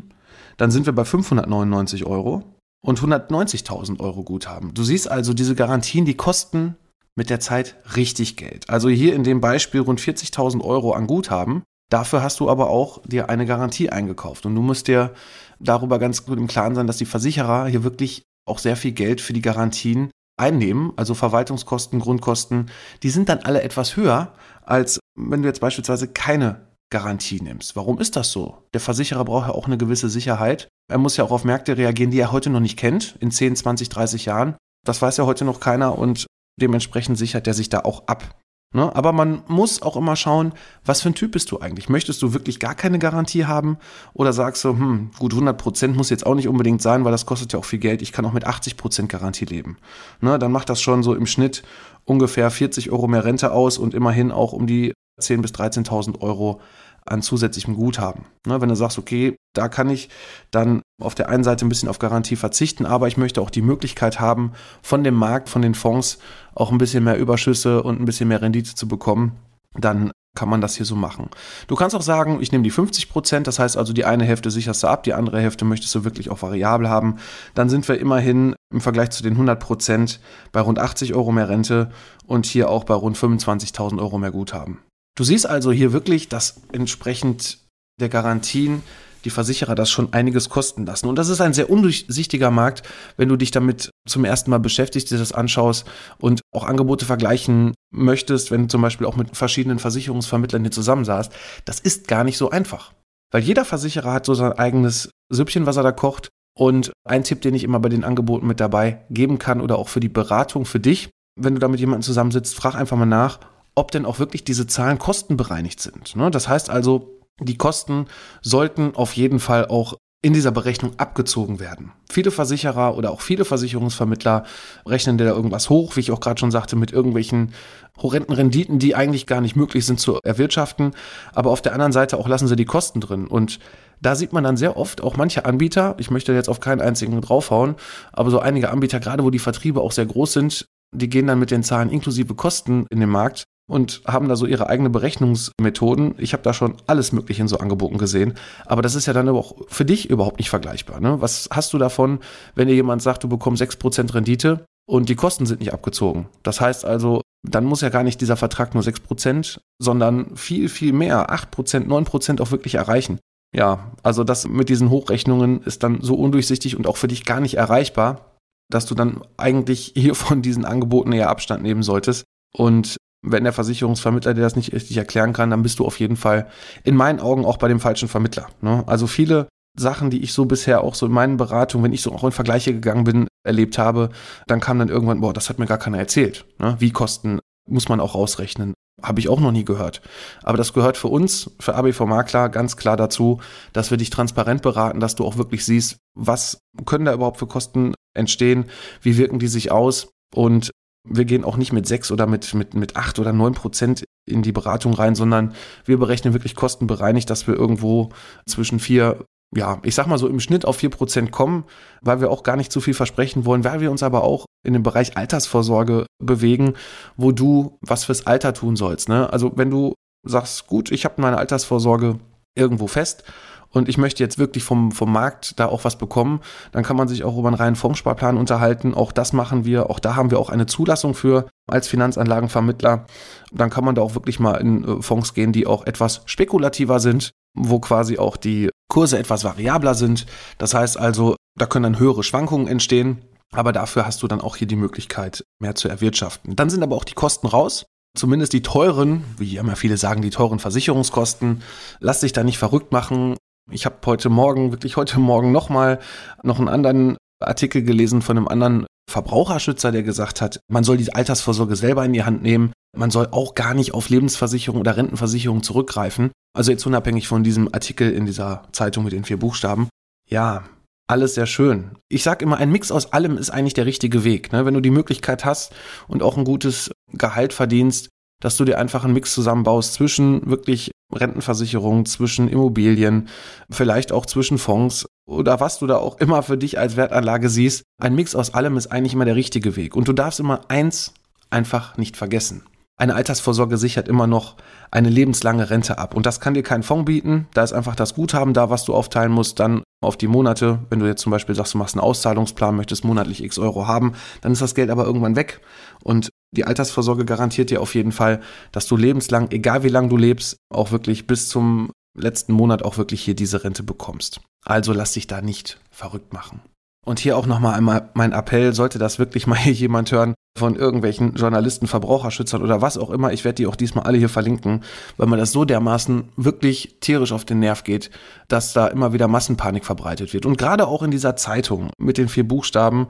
dann 0.58 0.72
sind 0.72 0.86
wir 0.86 0.94
bei 0.94 1.06
599 1.06 2.06
Euro 2.06 2.44
und 2.82 3.00
190.000 3.00 4.00
Euro 4.00 4.24
Guthaben. 4.24 4.74
Du 4.74 4.84
siehst 4.84 5.10
also, 5.10 5.34
diese 5.34 5.56
Garantien, 5.56 6.06
die 6.06 6.16
kosten 6.16 6.76
mit 7.16 7.30
der 7.30 7.40
Zeit 7.40 7.76
richtig 7.96 8.38
Geld. 8.38 8.70
Also 8.70 8.90
hier 8.90 9.16
in 9.16 9.24
dem 9.24 9.42
Beispiel 9.42 9.82
rund 9.82 10.00
40.000 10.00 10.62
Euro 10.62 10.94
an 10.94 11.08
Guthaben. 11.08 11.64
Dafür 11.90 12.22
hast 12.22 12.40
du 12.40 12.50
aber 12.50 12.70
auch 12.70 13.02
dir 13.06 13.30
eine 13.30 13.46
Garantie 13.46 13.90
eingekauft 13.90 14.46
und 14.46 14.56
du 14.56 14.62
musst 14.62 14.88
dir 14.88 15.14
darüber 15.60 16.00
ganz 16.00 16.26
gut 16.26 16.38
im 16.38 16.48
Klaren 16.48 16.76
sein, 16.76 16.88
dass 16.88 16.98
die 16.98 17.06
Versicherer 17.06 17.68
hier 17.68 17.84
wirklich 17.84 18.24
auch 18.46 18.60
sehr 18.60 18.76
viel 18.76 18.92
Geld 18.92 19.22
für 19.22 19.34
die 19.34 19.42
Garantien 19.42 20.12
einnehmen, 20.38 20.94
also 20.98 21.14
Verwaltungskosten, 21.14 22.00
Grundkosten, 22.00 22.70
die 23.04 23.10
sind 23.10 23.30
dann 23.30 23.40
alle 23.40 23.62
etwas 23.62 23.96
höher, 23.96 24.34
als 24.64 25.00
wenn 25.18 25.42
du 25.42 25.48
jetzt 25.48 25.62
beispielsweise 25.62 26.08
keine 26.08 26.68
Garantie 26.90 27.42
nimmst. 27.42 27.76
Warum 27.76 28.00
ist 28.00 28.16
das 28.16 28.32
so? 28.32 28.64
Der 28.74 28.80
Versicherer 28.80 29.26
braucht 29.26 29.48
ja 29.48 29.54
auch 29.54 29.66
eine 29.66 29.78
gewisse 29.78 30.10
Sicherheit. 30.10 30.70
Er 30.90 30.98
muss 30.98 31.18
ja 31.18 31.24
auch 31.24 31.32
auf 31.32 31.44
Märkte 31.44 31.78
reagieren, 31.78 32.12
die 32.12 32.20
er 32.20 32.32
heute 32.32 32.50
noch 32.50 32.60
nicht 32.60 32.78
kennt, 32.78 33.18
in 33.20 33.32
10, 33.32 33.58
20, 33.58 33.90
30 33.90 34.26
Jahren. 34.26 34.56
Das 34.86 35.02
weiß 35.02 35.18
ja 35.18 35.26
heute 35.26 35.44
noch 35.44 35.60
keiner 35.60 35.98
und 35.98 36.28
dementsprechend 36.62 37.18
sichert 37.18 37.48
er 37.48 37.54
sich 37.54 37.70
da 37.70 37.82
auch 37.82 38.08
ab. 38.08 38.36
Ne? 38.74 38.94
Aber 38.96 39.14
man 39.14 39.44
muss 39.48 39.82
auch 39.82 39.96
immer 39.96 40.16
schauen, 40.16 40.54
was 40.86 41.02
für 41.02 41.10
ein 41.10 41.16
Typ 41.16 41.32
bist 41.32 41.52
du 41.52 41.60
eigentlich? 41.60 41.88
Möchtest 41.88 42.22
du 42.22 42.34
wirklich 42.34 42.60
gar 42.60 42.76
keine 42.76 43.00
Garantie 43.00 43.46
haben? 43.46 43.78
Oder 44.14 44.34
sagst 44.34 44.64
du, 44.66 44.70
hm, 44.70 45.12
gut, 45.18 45.34
100 45.34 45.58
Prozent 45.58 45.96
muss 45.96 46.10
jetzt 46.10 46.26
auch 46.26 46.36
nicht 46.36 46.48
unbedingt 46.48 46.82
sein, 46.82 47.06
weil 47.06 47.12
das 47.12 47.26
kostet 47.26 47.54
ja 47.54 47.60
auch 47.60 47.66
viel 47.66 47.80
Geld. 47.80 48.02
Ich 48.02 48.12
kann 48.12 48.26
auch 48.26 48.34
mit 48.34 48.46
80 48.46 48.76
Prozent 48.76 49.10
Garantie 49.10 49.46
leben. 49.46 49.78
Ne? 50.20 50.38
Dann 50.38 50.52
macht 50.52 50.70
das 50.70 50.82
schon 50.82 51.02
so 51.02 51.16
im 51.16 51.26
Schnitt 51.26 51.64
ungefähr 52.04 52.52
40 52.52 52.92
Euro 52.92 53.08
mehr 53.08 53.24
Rente 53.24 53.52
aus 53.52 53.78
und 53.78 53.94
immerhin 53.94 54.32
auch 54.32 54.54
um 54.54 54.68
die 54.68 54.94
10.000 55.22 55.42
bis 55.42 55.52
13.000 55.52 56.22
Euro 56.22 56.62
an 57.06 57.22
zusätzlichem 57.22 57.76
Guthaben. 57.76 58.26
Ne, 58.46 58.62
wenn 58.62 58.70
du 58.70 58.76
sagst, 58.76 58.98
okay, 58.98 59.38
da 59.54 59.70
kann 59.70 59.90
ich 59.90 60.10
dann 60.52 60.82
auf 61.02 61.16
der 61.16 61.30
einen 61.30 61.44
Seite 61.44 61.66
ein 61.66 61.70
bisschen 61.70 61.90
auf 61.90 62.00
Garantie 62.00 62.36
verzichten, 62.36 62.86
aber 62.86 63.08
ich 63.08 63.18
möchte 63.18 63.42
auch 63.42 63.50
die 63.50 63.62
Möglichkeit 63.62 64.20
haben, 64.20 64.54
von 64.82 65.04
dem 65.04 65.14
Markt, 65.14 65.50
von 65.50 65.62
den 65.62 65.76
Fonds 65.76 66.18
auch 66.56 66.72
ein 66.72 66.80
bisschen 66.80 67.04
mehr 67.04 67.18
Überschüsse 67.18 67.84
und 67.84 68.02
ein 68.02 68.06
bisschen 68.06 68.28
mehr 68.28 68.42
Rendite 68.42 68.74
zu 68.74 68.88
bekommen, 68.88 69.34
dann 69.76 70.12
kann 70.36 70.50
man 70.50 70.62
das 70.62 70.76
hier 70.76 70.86
so 70.86 70.96
machen. 70.96 71.30
Du 71.68 71.76
kannst 71.76 71.96
auch 71.96 72.02
sagen, 72.02 72.40
ich 72.42 72.52
nehme 72.52 72.64
die 72.64 72.70
50 72.70 73.10
Prozent, 73.10 73.48
das 73.48 73.58
heißt 73.58 73.76
also 73.76 73.92
die 73.92 74.06
eine 74.06 74.24
Hälfte 74.24 74.52
sicherst 74.52 74.84
du 74.84 74.88
ab, 74.88 75.04
die 75.04 75.14
andere 75.14 75.42
Hälfte 75.42 75.66
möchtest 75.66 75.94
du 75.96 76.04
wirklich 76.04 76.30
auch 76.30 76.44
variabel 76.44 76.90
haben. 76.90 77.18
Dann 77.56 77.70
sind 77.70 77.88
wir 77.88 78.00
immerhin 78.00 78.56
im 78.72 78.82
Vergleich 78.82 79.10
zu 79.10 79.24
den 79.24 79.34
100 79.34 79.60
Prozent 79.60 80.20
bei 80.52 80.62
rund 80.62 80.78
80 80.78 81.16
Euro 81.16 81.32
mehr 81.32 81.50
Rente 81.50 81.90
und 82.26 82.46
hier 82.46 82.70
auch 82.70 82.84
bei 82.84 82.94
rund 82.94 83.18
25.000 83.18 84.00
Euro 84.00 84.20
mehr 84.20 84.32
Guthaben. 84.32 84.80
Du 85.18 85.24
siehst 85.24 85.50
also 85.50 85.72
hier 85.72 85.92
wirklich, 85.92 86.30
dass 86.30 86.62
entsprechend 86.72 87.60
der 88.00 88.10
Garantien 88.10 88.84
die 89.26 89.30
Versicherer 89.30 89.76
das 89.76 89.90
schon 89.90 90.14
einiges 90.14 90.50
kosten 90.50 90.86
lassen. 90.86 91.08
Und 91.08 91.18
das 91.18 91.30
ist 91.30 91.42
ein 91.42 91.54
sehr 91.54 91.70
undurchsichtiger 91.70 92.52
Markt, 92.52 92.84
wenn 93.18 93.30
du 93.30 93.36
dich 93.36 93.52
damit 93.52 93.90
zum 94.08 94.26
ersten 94.26 94.52
Mal 94.52 94.60
beschäftigst, 94.60 95.12
dir 95.12 95.18
das 95.18 95.32
anschaust 95.32 95.86
und 96.20 96.42
auch 96.54 96.64
Angebote 96.64 97.06
vergleichen 97.06 97.74
möchtest, 97.92 98.52
wenn 98.52 98.64
du 98.64 98.68
zum 98.68 98.82
Beispiel 98.82 99.08
auch 99.08 99.16
mit 99.16 99.36
verschiedenen 99.36 99.80
Versicherungsvermittlern 99.80 100.64
hier 100.64 100.72
zusammensaßt. 100.72 101.32
Das 101.66 101.80
ist 101.80 102.08
gar 102.08 102.24
nicht 102.24 102.38
so 102.38 102.50
einfach. 102.50 102.94
Weil 103.32 103.44
jeder 103.44 103.66
Versicherer 103.66 104.14
hat 104.14 104.26
so 104.26 104.34
sein 104.34 104.54
eigenes 104.54 105.10
Süppchen, 105.30 105.66
was 105.66 105.78
er 105.78 105.84
da 105.84 105.92
kocht. 105.92 106.30
Und 106.58 106.92
ein 107.04 107.24
Tipp, 107.24 107.42
den 107.42 107.54
ich 107.54 107.64
immer 107.64 107.80
bei 107.80 107.90
den 107.90 108.04
Angeboten 108.04 108.48
mit 108.48 108.60
dabei 108.60 109.06
geben 109.10 109.38
kann 109.38 109.62
oder 109.62 109.78
auch 109.78 109.90
für 109.90 110.00
die 110.00 110.10
Beratung 110.10 110.66
für 110.66 110.80
dich, 110.80 111.10
wenn 111.40 111.54
du 111.54 111.60
da 111.60 111.68
mit 111.68 111.80
jemandem 111.80 112.02
zusammensitzt, 112.02 112.56
frag 112.56 112.74
einfach 112.74 112.98
mal 112.98 113.06
nach, 113.06 113.40
ob 113.76 113.92
denn 113.92 114.06
auch 114.06 114.18
wirklich 114.18 114.44
diese 114.44 114.66
Zahlen 114.66 114.98
kostenbereinigt 114.98 115.80
sind. 115.80 116.16
Ne? 116.16 116.32
Das 116.32 116.48
heißt 116.48 116.72
also, 116.72 117.17
die 117.40 117.58
Kosten 117.58 118.08
sollten 118.42 118.96
auf 118.96 119.14
jeden 119.14 119.40
Fall 119.40 119.68
auch 119.68 119.96
in 120.24 120.34
dieser 120.34 120.52
Berechnung 120.52 120.94
abgezogen 120.98 121.60
werden. 121.60 121.92
Viele 122.10 122.32
Versicherer 122.32 122.98
oder 122.98 123.12
auch 123.12 123.22
viele 123.22 123.46
Versicherungsvermittler 123.46 124.44
rechnen 124.86 125.18
da 125.18 125.26
irgendwas 125.26 125.70
hoch, 125.70 125.96
wie 125.96 126.00
ich 126.00 126.12
auch 126.12 126.20
gerade 126.20 126.40
schon 126.40 126.50
sagte, 126.50 126.76
mit 126.76 126.92
irgendwelchen 126.92 127.54
horrenden 128.02 128.34
Renditen, 128.34 128.80
die 128.80 128.96
eigentlich 128.96 129.28
gar 129.28 129.42
nicht 129.42 129.56
möglich 129.56 129.86
sind 129.86 130.00
zu 130.00 130.20
erwirtschaften. 130.24 130.92
Aber 131.34 131.52
auf 131.52 131.62
der 131.62 131.74
anderen 131.74 131.92
Seite 131.92 132.18
auch 132.18 132.28
lassen 132.28 132.48
sie 132.48 132.56
die 132.56 132.66
Kosten 132.66 133.00
drin. 133.00 133.28
Und 133.28 133.60
da 134.02 134.16
sieht 134.16 134.34
man 134.34 134.44
dann 134.44 134.58
sehr 134.58 134.76
oft 134.76 135.02
auch 135.02 135.18
manche 135.18 135.46
Anbieter, 135.46 135.96
ich 136.00 136.10
möchte 136.10 136.34
jetzt 136.34 136.50
auf 136.50 136.60
keinen 136.60 136.82
einzigen 136.82 137.20
draufhauen, 137.22 137.76
aber 138.12 138.32
so 138.32 138.40
einige 138.40 138.70
Anbieter, 138.70 139.00
gerade 139.00 139.24
wo 139.24 139.30
die 139.30 139.40
Vertriebe 139.40 139.82
auch 139.82 139.92
sehr 139.92 140.06
groß 140.06 140.34
sind, 140.34 140.66
die 140.94 141.10
gehen 141.10 141.28
dann 141.28 141.40
mit 141.40 141.52
den 141.52 141.64
Zahlen 141.64 141.90
inklusive 141.90 142.34
Kosten 142.36 142.86
in 142.90 143.00
den 143.00 143.10
Markt 143.10 143.44
und 143.70 144.02
haben 144.06 144.30
da 144.30 144.36
so 144.36 144.46
ihre 144.46 144.68
eigene 144.68 144.90
Berechnungsmethoden. 144.90 146.16
Ich 146.18 146.34
habe 146.34 146.44
da 146.44 146.54
schon 146.54 146.76
alles 146.88 147.12
Mögliche 147.12 147.42
in 147.42 147.48
so 147.48 147.58
Angeboten 147.58 147.98
gesehen. 147.98 148.34
Aber 148.66 148.82
das 148.82 148.96
ist 148.96 149.06
ja 149.06 149.14
dann 149.14 149.28
auch 149.30 149.56
für 149.68 149.86
dich 149.86 150.10
überhaupt 150.10 150.40
nicht 150.40 150.50
vergleichbar. 150.50 151.00
Ne? 151.00 151.22
Was 151.22 151.50
hast 151.52 151.74
du 151.74 151.78
davon, 151.78 152.20
wenn 152.56 152.68
dir 152.68 152.76
jemand 152.76 153.02
sagt, 153.02 153.24
du 153.24 153.30
bekommst 153.30 153.62
6% 153.62 154.14
Rendite 154.14 154.66
und 154.88 155.10
die 155.10 155.16
Kosten 155.16 155.46
sind 155.46 155.60
nicht 155.60 155.74
abgezogen? 155.74 156.28
Das 156.44 156.62
heißt 156.62 156.86
also, 156.86 157.22
dann 157.44 157.66
muss 157.66 157.82
ja 157.82 157.90
gar 157.90 158.04
nicht 158.04 158.22
dieser 158.22 158.38
Vertrag 158.38 158.74
nur 158.74 158.84
6%, 158.84 159.60
sondern 159.80 160.36
viel, 160.36 160.70
viel 160.70 160.94
mehr, 160.94 161.30
8%, 161.30 161.88
9% 161.88 162.42
auch 162.42 162.52
wirklich 162.52 162.76
erreichen. 162.76 163.20
Ja, 163.56 163.92
also 164.04 164.24
das 164.24 164.48
mit 164.48 164.70
diesen 164.70 164.90
Hochrechnungen 164.90 165.62
ist 165.64 165.84
dann 165.84 166.02
so 166.02 166.16
undurchsichtig 166.16 166.78
und 166.78 166.88
auch 166.88 166.98
für 166.98 167.08
dich 167.08 167.26
gar 167.26 167.40
nicht 167.40 167.56
erreichbar, 167.56 168.36
dass 168.70 168.86
du 168.86 168.96
dann 168.96 169.22
eigentlich 169.38 169.94
hier 169.96 170.16
von 170.16 170.42
diesen 170.42 170.66
Angeboten 170.66 171.12
eher 171.12 171.30
Abstand 171.30 171.64
nehmen 171.64 171.84
solltest. 171.84 172.24
Und 172.54 172.98
wenn 173.22 173.44
der 173.44 173.54
Versicherungsvermittler 173.54 174.34
dir 174.34 174.42
das 174.42 174.56
nicht 174.56 174.74
richtig 174.74 174.98
erklären 174.98 175.34
kann, 175.34 175.50
dann 175.50 175.64
bist 175.64 175.80
du 175.80 175.86
auf 175.86 176.00
jeden 176.00 176.16
Fall 176.16 176.48
in 176.84 176.96
meinen 176.96 177.20
Augen 177.20 177.46
auch 177.46 177.58
bei 177.58 177.68
dem 177.68 177.80
falschen 177.80 178.08
Vermittler. 178.08 178.48
Ne? 178.62 178.84
Also 178.88 179.08
viele 179.08 179.48
Sachen, 179.80 180.10
die 180.10 180.24
ich 180.24 180.34
so 180.34 180.46
bisher 180.46 180.82
auch 180.82 180.96
so 180.96 181.06
in 181.06 181.12
meinen 181.12 181.38
Beratungen, 181.38 181.86
wenn 181.86 181.94
ich 181.94 182.02
so 182.02 182.12
auch 182.12 182.24
in 182.24 182.32
Vergleiche 182.32 182.74
gegangen 182.74 183.04
bin, 183.04 183.28
erlebt 183.44 183.78
habe, 183.78 184.10
dann 184.48 184.60
kam 184.60 184.80
dann 184.80 184.90
irgendwann, 184.90 185.22
boah, 185.22 185.34
das 185.34 185.50
hat 185.50 185.60
mir 185.60 185.68
gar 185.68 185.78
keiner 185.78 186.00
erzählt. 186.00 186.46
Ne? 186.60 186.76
Wie 186.80 186.92
Kosten 186.92 187.40
muss 187.68 187.90
man 187.90 188.00
auch 188.00 188.16
rausrechnen. 188.16 188.74
Habe 189.02 189.20
ich 189.20 189.30
auch 189.30 189.40
noch 189.40 189.52
nie 189.52 189.66
gehört. 189.66 190.02
Aber 190.42 190.58
das 190.58 190.74
gehört 190.74 190.98
für 190.98 191.10
uns, 191.10 191.52
für 191.60 191.76
ABV 191.76 192.02
Makler, 192.02 192.50
ganz 192.50 192.78
klar 192.78 192.98
dazu, 192.98 193.40
dass 193.72 193.92
wir 193.92 193.98
dich 193.98 194.10
transparent 194.10 194.64
beraten, 194.64 195.00
dass 195.00 195.16
du 195.16 195.24
auch 195.24 195.38
wirklich 195.38 195.66
siehst, 195.66 195.98
was 196.16 196.60
können 196.86 197.06
da 197.06 197.14
überhaupt 197.14 197.38
für 197.38 197.46
Kosten 197.46 197.94
entstehen, 198.16 198.66
wie 199.02 199.18
wirken 199.18 199.38
die 199.38 199.48
sich 199.48 199.72
aus 199.72 200.10
und 200.34 200.72
wir 201.10 201.26
gehen 201.26 201.44
auch 201.44 201.58
nicht 201.58 201.74
mit 201.74 201.88
sechs 201.88 202.12
oder 202.12 202.28
mit, 202.28 202.54
mit, 202.54 202.74
mit 202.74 202.96
acht 202.96 203.20
oder 203.20 203.34
neun 203.34 203.54
Prozent 203.54 204.04
in 204.26 204.42
die 204.42 204.52
Beratung 204.52 204.94
rein, 204.94 205.16
sondern 205.16 205.54
wir 205.86 205.98
berechnen 205.98 206.34
wirklich 206.34 206.56
kostenbereinigt, 206.56 207.30
dass 207.30 207.48
wir 207.48 207.56
irgendwo 207.56 208.10
zwischen 208.46 208.80
vier, 208.80 209.26
ja, 209.56 209.80
ich 209.84 209.96
sag 209.96 210.08
mal 210.08 210.18
so 210.18 210.28
im 210.28 210.40
Schnitt 210.40 210.66
auf 210.66 210.78
vier 210.78 210.90
Prozent 210.90 211.32
kommen, 211.32 211.64
weil 212.02 212.22
wir 212.22 212.30
auch 212.30 212.44
gar 212.44 212.58
nicht 212.58 212.72
zu 212.72 212.82
viel 212.82 212.94
versprechen 212.94 213.46
wollen, 213.46 213.64
weil 213.64 213.82
wir 213.82 213.92
uns 213.92 214.04
aber 214.04 214.24
auch 214.24 214.46
in 214.66 214.74
dem 214.74 214.84
Bereich 214.84 215.18
Altersvorsorge 215.18 216.06
bewegen, 216.24 216.74
wo 217.16 217.32
du 217.32 217.78
was 217.82 218.06
fürs 218.06 218.28
Alter 218.28 218.54
tun 218.54 218.76
sollst. 218.76 219.10
Ne? 219.10 219.32
Also 219.32 219.54
wenn 219.56 219.70
du 219.70 219.94
sagst, 220.24 220.68
gut, 220.68 220.92
ich 220.92 221.06
habe 221.06 221.22
meine 221.22 221.38
Altersvorsorge 221.38 222.20
irgendwo 222.56 222.88
fest 222.88 223.24
und 223.70 223.90
ich 223.90 223.98
möchte 223.98 224.24
jetzt 224.24 224.40
wirklich 224.40 224.64
vom, 224.64 224.92
vom 224.92 225.12
Markt 225.12 225.60
da 225.60 225.68
auch 225.68 225.84
was 225.84 225.98
bekommen, 225.98 226.42
dann 226.72 226.84
kann 226.84 226.98
man 226.98 227.08
sich 227.08 227.24
auch 227.24 227.38
über 227.38 227.48
einen 227.48 227.58
reinen 227.58 227.76
Fondssparplan 227.76 228.38
unterhalten. 228.38 228.94
Auch 228.94 229.12
das 229.12 229.34
machen 229.34 229.66
wir. 229.66 229.90
Auch 229.90 230.00
da 230.00 230.16
haben 230.16 230.32
wir 230.32 230.40
auch 230.40 230.50
eine 230.50 230.66
Zulassung 230.66 231.14
für 231.14 231.48
als 231.70 231.88
Finanzanlagenvermittler. 231.88 233.06
Dann 233.52 233.70
kann 233.70 233.84
man 233.84 233.96
da 233.96 234.02
auch 234.02 234.16
wirklich 234.16 234.40
mal 234.40 234.56
in 234.56 234.84
äh, 234.84 235.02
Fonds 235.02 235.34
gehen, 235.34 235.52
die 235.52 235.68
auch 235.68 235.86
etwas 235.86 236.22
spekulativer 236.26 237.00
sind, 237.00 237.32
wo 237.54 237.80
quasi 237.80 238.18
auch 238.18 238.38
die 238.38 238.70
Kurse 238.90 239.18
etwas 239.18 239.44
variabler 239.44 239.96
sind. 239.96 240.26
Das 240.58 240.74
heißt 240.74 240.98
also, 240.98 241.36
da 241.56 241.66
können 241.66 241.84
dann 241.84 242.00
höhere 242.00 242.24
Schwankungen 242.24 242.68
entstehen. 242.68 243.22
Aber 243.54 243.72
dafür 243.72 244.06
hast 244.06 244.22
du 244.24 244.28
dann 244.28 244.42
auch 244.42 244.58
hier 244.58 244.68
die 244.68 244.76
Möglichkeit, 244.76 245.44
mehr 245.60 245.76
zu 245.76 245.88
erwirtschaften. 245.88 246.58
Dann 246.58 246.70
sind 246.70 246.84
aber 246.84 246.98
auch 246.98 247.06
die 247.06 247.14
Kosten 247.14 247.48
raus 247.48 247.86
zumindest 248.18 248.54
die 248.54 248.62
teuren, 248.62 249.24
wie 249.38 249.58
immer 249.58 249.76
viele 249.76 249.98
sagen, 249.98 250.22
die 250.22 250.30
teuren 250.30 250.60
Versicherungskosten. 250.60 251.62
Lass 252.00 252.22
dich 252.22 252.34
da 252.34 252.44
nicht 252.44 252.58
verrückt 252.58 252.92
machen. 252.92 253.36
Ich 253.72 253.86
habe 253.86 253.98
heute 254.06 254.30
Morgen, 254.30 254.72
wirklich 254.72 254.96
heute 254.96 255.20
Morgen 255.20 255.52
nochmal 255.52 256.00
noch 256.42 256.60
einen 256.60 256.70
anderen 256.70 257.18
Artikel 257.44 257.84
gelesen 257.84 258.22
von 258.22 258.38
einem 258.38 258.48
anderen 258.48 258.86
Verbraucherschützer, 259.10 259.92
der 259.92 260.04
gesagt 260.04 260.42
hat, 260.42 260.60
man 260.70 260.84
soll 260.84 260.98
die 260.98 261.14
Altersvorsorge 261.14 261.76
selber 261.76 262.04
in 262.06 262.14
die 262.14 262.24
Hand 262.24 262.42
nehmen. 262.42 262.72
Man 262.98 263.12
soll 263.12 263.28
auch 263.32 263.56
gar 263.56 263.74
nicht 263.74 263.94
auf 263.94 264.10
Lebensversicherung 264.10 264.80
oder 264.80 264.98
Rentenversicherung 264.98 265.64
zurückgreifen. 265.64 266.32
Also 266.56 266.72
jetzt 266.72 266.86
unabhängig 266.86 267.28
von 267.28 267.44
diesem 267.44 267.68
Artikel 267.74 268.12
in 268.12 268.26
dieser 268.26 268.64
Zeitung 268.72 269.04
mit 269.04 269.14
den 269.14 269.26
vier 269.26 269.38
Buchstaben. 269.38 269.90
Ja, 270.30 270.64
alles 271.08 271.36
sehr 271.36 271.46
schön. 271.46 271.92
Ich 272.10 272.24
sage 272.24 272.44
immer, 272.44 272.58
ein 272.58 272.72
Mix 272.72 272.92
aus 272.92 273.14
allem 273.14 273.38
ist 273.38 273.50
eigentlich 273.50 273.74
der 273.74 273.86
richtige 273.86 274.24
Weg. 274.24 274.52
Ne? 274.52 274.66
Wenn 274.66 274.74
du 274.74 274.82
die 274.82 274.92
Möglichkeit 274.92 275.46
hast 275.46 275.74
und 276.08 276.24
auch 276.24 276.38
ein 276.38 276.44
gutes 276.44 276.92
Gehalt 277.14 277.54
verdienst, 277.54 278.10
dass 278.42 278.58
du 278.58 278.66
dir 278.66 278.78
einfach 278.78 279.04
einen 279.04 279.14
Mix 279.14 279.34
zusammenbaust 279.34 279.94
zwischen 279.94 280.50
wirklich 280.50 280.92
Rentenversicherung, 281.14 282.06
zwischen 282.06 282.48
Immobilien, 282.48 283.28
vielleicht 283.70 284.12
auch 284.12 284.26
zwischen 284.26 284.58
Fonds 284.58 285.08
oder 285.26 285.60
was 285.60 285.80
du 285.80 285.88
da 285.88 285.98
auch 285.98 286.18
immer 286.20 286.44
für 286.44 286.58
dich 286.58 286.80
als 286.80 286.96
Wertanlage 286.96 287.50
siehst. 287.50 287.84
Ein 288.02 288.16
Mix 288.16 288.36
aus 288.36 288.54
allem 288.54 288.78
ist 288.78 288.88
eigentlich 288.88 289.14
immer 289.14 289.26
der 289.26 289.36
richtige 289.36 289.76
Weg. 289.76 289.96
Und 289.96 290.08
du 290.08 290.14
darfst 290.14 290.40
immer 290.40 290.62
eins 290.70 291.14
einfach 291.50 291.98
nicht 291.98 292.18
vergessen. 292.18 292.64
Eine 293.00 293.14
Altersvorsorge 293.14 293.78
sichert 293.78 294.08
immer 294.08 294.26
noch 294.26 294.56
eine 294.90 295.10
lebenslange 295.10 295.70
Rente 295.70 296.00
ab. 296.00 296.16
Und 296.16 296.26
das 296.26 296.40
kann 296.40 296.56
dir 296.56 296.64
kein 296.64 296.82
Fonds 296.82 297.06
bieten. 297.06 297.48
Da 297.54 297.64
ist 297.64 297.74
einfach 297.74 297.96
das 297.96 298.16
Guthaben 298.16 298.54
da, 298.54 298.72
was 298.72 298.86
du 298.86 298.96
aufteilen 298.96 299.32
musst, 299.32 299.60
dann 299.60 299.84
auf 300.02 300.18
die 300.18 300.28
Monate. 300.28 300.80
Wenn 300.90 301.00
du 301.00 301.06
jetzt 301.06 301.22
zum 301.22 301.32
Beispiel 301.32 301.54
sagst, 301.54 301.76
du 301.76 301.78
machst 301.78 301.94
einen 301.94 302.02
Auszahlungsplan, 302.02 302.76
möchtest 302.76 303.04
monatlich 303.04 303.44
x 303.44 303.60
Euro 303.60 303.86
haben, 303.86 304.14
dann 304.42 304.52
ist 304.52 304.64
das 304.64 304.74
Geld 304.74 304.90
aber 304.90 305.06
irgendwann 305.06 305.36
weg. 305.36 305.62
Und 306.04 306.30
die 306.52 306.66
Altersvorsorge 306.66 307.26
garantiert 307.26 307.70
dir 307.70 307.82
auf 307.82 307.96
jeden 307.96 308.12
Fall, 308.12 308.42
dass 308.72 308.88
du 308.88 308.96
lebenslang, 308.96 309.52
egal 309.52 309.84
wie 309.84 309.90
lange 309.90 310.10
du 310.10 310.18
lebst, 310.18 310.58
auch 310.74 310.92
wirklich 310.92 311.28
bis 311.28 311.50
zum 311.50 311.92
letzten 312.18 312.54
Monat 312.54 312.84
auch 312.84 312.98
wirklich 312.98 313.22
hier 313.22 313.36
diese 313.36 313.64
Rente 313.64 313.84
bekommst. 313.84 314.42
Also 314.66 314.94
lass 314.94 315.14
dich 315.14 315.28
da 315.28 315.42
nicht 315.42 315.80
verrückt 315.92 316.34
machen. 316.34 316.62
Und 317.06 317.20
hier 317.20 317.38
auch 317.38 317.46
nochmal 317.46 317.76
einmal 317.76 318.10
mein 318.16 318.34
Appell, 318.34 318.74
sollte 318.74 319.00
das 319.00 319.20
wirklich 319.20 319.48
mal 319.48 319.58
jemand 319.66 320.12
hören 320.12 320.34
von 320.58 320.76
irgendwelchen 320.76 321.36
Journalisten, 321.36 321.88
Verbraucherschützern 321.88 322.62
oder 322.62 322.82
was 322.82 322.98
auch 322.98 323.10
immer, 323.10 323.32
ich 323.32 323.46
werde 323.46 323.56
die 323.56 323.68
auch 323.68 323.76
diesmal 323.76 324.06
alle 324.06 324.18
hier 324.18 324.30
verlinken, 324.30 324.84
weil 325.18 325.28
man 325.28 325.40
das 325.40 325.52
so 325.52 325.66
dermaßen 325.66 326.30
wirklich 326.36 326.98
tierisch 327.00 327.32
auf 327.32 327.46
den 327.46 327.60
Nerv 327.60 327.84
geht, 327.84 328.10
dass 328.48 328.74
da 328.74 328.88
immer 328.88 329.14
wieder 329.14 329.28
Massenpanik 329.28 329.86
verbreitet 329.86 330.34
wird. 330.34 330.46
Und 330.46 330.58
gerade 330.58 330.88
auch 330.88 331.04
in 331.04 331.12
dieser 331.12 331.36
Zeitung 331.36 331.90
mit 331.98 332.18
den 332.18 332.28
vier 332.28 332.48
Buchstaben, 332.48 333.08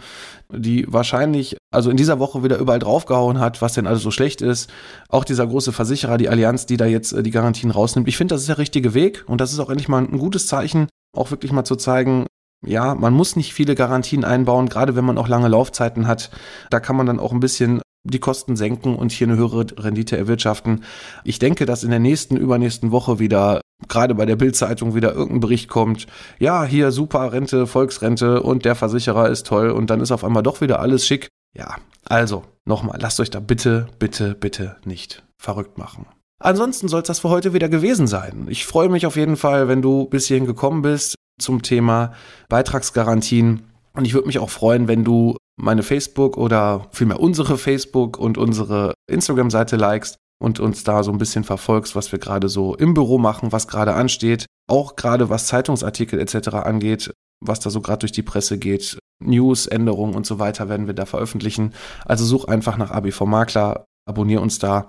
die 0.51 0.85
wahrscheinlich, 0.87 1.57
also 1.71 1.89
in 1.89 1.97
dieser 1.97 2.19
Woche 2.19 2.43
wieder 2.43 2.57
überall 2.57 2.79
draufgehauen 2.79 3.39
hat, 3.39 3.61
was 3.61 3.73
denn 3.73 3.87
alles 3.87 4.01
so 4.01 4.11
schlecht 4.11 4.41
ist. 4.41 4.69
Auch 5.09 5.23
dieser 5.23 5.47
große 5.47 5.71
Versicherer, 5.71 6.17
die 6.17 6.29
Allianz, 6.29 6.65
die 6.65 6.77
da 6.77 6.85
jetzt 6.85 7.13
äh, 7.13 7.23
die 7.23 7.31
Garantien 7.31 7.71
rausnimmt. 7.71 8.07
Ich 8.07 8.17
finde, 8.17 8.35
das 8.35 8.41
ist 8.41 8.49
der 8.49 8.57
richtige 8.57 8.93
Weg 8.93 9.23
und 9.27 9.41
das 9.41 9.53
ist 9.53 9.59
auch 9.59 9.69
endlich 9.69 9.89
mal 9.89 10.03
ein 10.03 10.17
gutes 10.17 10.47
Zeichen, 10.47 10.87
auch 11.15 11.31
wirklich 11.31 11.51
mal 11.51 11.65
zu 11.65 11.75
zeigen, 11.75 12.25
ja, 12.65 12.95
man 12.95 13.13
muss 13.13 13.35
nicht 13.35 13.53
viele 13.53 13.75
Garantien 13.75 14.23
einbauen, 14.23 14.69
gerade 14.69 14.95
wenn 14.95 15.05
man 15.05 15.17
auch 15.17 15.27
lange 15.27 15.47
Laufzeiten 15.47 16.07
hat. 16.07 16.31
Da 16.69 16.79
kann 16.79 16.95
man 16.95 17.05
dann 17.05 17.19
auch 17.19 17.31
ein 17.31 17.39
bisschen 17.39 17.81
die 18.03 18.19
Kosten 18.19 18.55
senken 18.55 18.95
und 18.95 19.11
hier 19.11 19.27
eine 19.27 19.37
höhere 19.37 19.65
Rendite 19.77 20.17
erwirtschaften. 20.17 20.83
Ich 21.23 21.39
denke, 21.39 21.65
dass 21.65 21.83
in 21.83 21.89
der 21.89 21.99
nächsten, 21.99 22.37
übernächsten 22.37 22.91
Woche 22.91 23.19
wieder, 23.19 23.61
gerade 23.87 24.15
bei 24.15 24.25
der 24.25 24.37
Bildzeitung 24.37 24.95
wieder 24.95 25.13
irgendein 25.13 25.41
Bericht 25.41 25.69
kommt. 25.69 26.07
Ja, 26.39 26.63
hier 26.63 26.91
super 26.91 27.31
Rente, 27.31 27.67
Volksrente 27.67 28.41
und 28.41 28.65
der 28.65 28.75
Versicherer 28.75 29.29
ist 29.29 29.45
toll 29.45 29.69
und 29.69 29.89
dann 29.89 30.01
ist 30.01 30.11
auf 30.11 30.23
einmal 30.23 30.43
doch 30.43 30.61
wieder 30.61 30.79
alles 30.79 31.05
schick. 31.05 31.27
Ja, 31.55 31.75
also 32.05 32.43
nochmal, 32.65 32.97
lasst 33.01 33.19
euch 33.19 33.29
da 33.29 33.39
bitte, 33.39 33.87
bitte, 33.99 34.35
bitte 34.35 34.77
nicht 34.85 35.23
verrückt 35.37 35.77
machen. 35.77 36.05
Ansonsten 36.39 36.87
soll 36.87 37.01
es 37.01 37.07
das 37.07 37.19
für 37.19 37.29
heute 37.29 37.53
wieder 37.53 37.67
gewesen 37.67 38.07
sein. 38.07 38.45
Ich 38.47 38.65
freue 38.65 38.89
mich 38.89 39.05
auf 39.05 39.15
jeden 39.15 39.37
Fall, 39.37 39.67
wenn 39.67 39.81
du 39.81 40.05
bis 40.05 40.27
hierhin 40.27 40.45
gekommen 40.45 40.81
bist 40.81 41.15
zum 41.39 41.61
Thema 41.61 42.13
Beitragsgarantien. 42.49 43.63
Und 43.93 44.05
ich 44.05 44.13
würde 44.13 44.27
mich 44.27 44.39
auch 44.39 44.49
freuen, 44.49 44.87
wenn 44.87 45.03
du 45.03 45.35
meine 45.59 45.83
Facebook 45.83 46.37
oder 46.37 46.87
vielmehr 46.91 47.19
unsere 47.19 47.57
Facebook 47.57 48.17
und 48.17 48.37
unsere 48.37 48.93
Instagram-Seite 49.09 49.75
likest 49.75 50.17
und 50.39 50.59
uns 50.59 50.83
da 50.83 51.03
so 51.03 51.11
ein 51.11 51.17
bisschen 51.17 51.43
verfolgst, 51.43 51.95
was 51.95 52.11
wir 52.11 52.19
gerade 52.19 52.47
so 52.47 52.75
im 52.75 52.93
Büro 52.93 53.17
machen, 53.17 53.51
was 53.51 53.67
gerade 53.67 53.93
ansteht. 53.93 54.45
Auch 54.69 54.95
gerade 54.95 55.29
was 55.29 55.47
Zeitungsartikel 55.47 56.19
etc. 56.19 56.49
angeht, 56.49 57.11
was 57.43 57.59
da 57.59 57.69
so 57.69 57.81
gerade 57.81 57.99
durch 57.99 58.11
die 58.11 58.21
Presse 58.21 58.57
geht. 58.57 58.99
News, 59.19 59.65
Änderungen 59.65 60.13
und 60.13 60.25
so 60.25 60.37
weiter 60.37 60.69
werden 60.69 60.85
wir 60.85 60.93
da 60.93 61.05
veröffentlichen. 61.05 61.73
Also 62.05 62.23
such 62.23 62.45
einfach 62.45 62.77
nach 62.77 62.91
ABV 62.91 63.21
Makler, 63.21 63.85
abonnier 64.05 64.41
uns 64.41 64.59
da. 64.59 64.87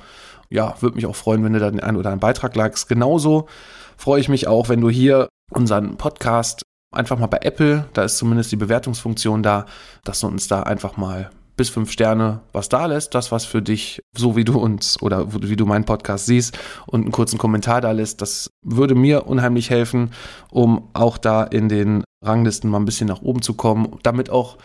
Ja, 0.51 0.77
würde 0.81 0.97
mich 0.97 1.07
auch 1.07 1.17
freuen, 1.17 1.45
wenn 1.45 1.53
du 1.55 1.61
da 1.61 1.71
den 1.71 1.81
einen 1.81 1.97
oder 1.97 2.11
anderen 2.11 2.21
Beitrag 2.21 2.55
likest. 2.57 2.89
Genauso 2.89 3.49
freue 3.97 4.21
ich 4.21 4.29
mich 4.29 4.47
auch, 4.49 4.69
wenn 4.69 4.81
du 4.81 4.91
hier 4.91 5.29
unseren 5.51 5.97
Podcast 5.97 6.63
einfach 6.95 7.19
mal 7.19 7.27
bei 7.27 7.39
Apple, 7.43 7.87
da 7.93 8.05
ist 8.05 8.19
zumindest 8.19 8.53
die 8.53 8.57
Bewertungsfunktion 8.57 9.43
da, 9.43 9.67
dass 10.05 10.21
du 10.21 10.27
uns 10.27 10.49
da 10.49 10.63
einfach 10.63 10.97
mal 10.97 11.31
bis 11.57 11.69
fünf 11.69 11.91
Sterne 11.91 12.41
was 12.53 12.69
da 12.69 12.87
lässt, 12.87 13.15
das 13.15 13.33
was 13.33 13.45
für 13.45 13.61
dich, 13.61 14.01
so 14.17 14.37
wie 14.37 14.45
du 14.45 14.59
uns 14.59 15.03
oder 15.03 15.27
wie 15.33 15.57
du 15.57 15.67
meinen 15.67 15.85
Podcast 15.85 16.27
siehst 16.27 16.57
und 16.87 17.03
einen 17.03 17.13
kurzen 17.13 17.37
Kommentar 17.37 17.81
da 17.81 17.91
lässt, 17.91 18.23
das 18.23 18.49
würde 18.63 18.95
mir 18.95 19.27
unheimlich 19.27 19.69
helfen, 19.69 20.13
um 20.51 20.89
auch 20.95 21.19
da 21.19 21.43
in 21.43 21.69
den 21.69 22.05
Ranglisten 22.25 22.71
mal 22.71 22.79
ein 22.79 22.85
bisschen 22.85 23.09
nach 23.09 23.23
oben 23.23 23.43
zu 23.43 23.55
kommen, 23.55 23.99
damit 24.03 24.31
auch 24.31 24.57